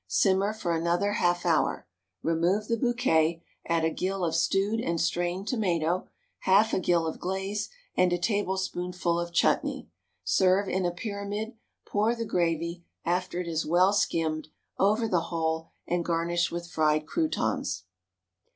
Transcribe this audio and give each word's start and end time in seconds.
Simmer 0.07 0.51
for 0.51 0.75
another 0.75 1.11
half 1.11 1.45
hour. 1.45 1.87
Remove 2.23 2.67
the 2.67 2.75
bouquet, 2.75 3.43
add 3.67 3.85
a 3.85 3.91
gill 3.91 4.25
of 4.25 4.33
stewed 4.33 4.79
and 4.79 4.99
strained 4.99 5.47
tomato, 5.47 6.07
half 6.39 6.73
a 6.73 6.79
gill 6.79 7.05
of 7.05 7.19
glaze, 7.19 7.69
and 7.95 8.11
a 8.11 8.17
tablespoonful 8.17 9.19
of 9.19 9.31
Chutney. 9.31 9.89
Serve 10.23 10.67
in 10.67 10.87
a 10.87 10.91
pyramid, 10.91 11.53
pour 11.85 12.15
the 12.15 12.25
gravy, 12.25 12.83
after 13.05 13.39
it 13.39 13.47
is 13.47 13.63
well 13.63 13.93
skimmed, 13.93 14.47
over 14.79 15.07
the 15.07 15.25
whole, 15.29 15.69
and 15.87 16.03
garnish 16.03 16.49
with 16.51 16.65
fried 16.67 17.05
croûtons. 17.05 17.83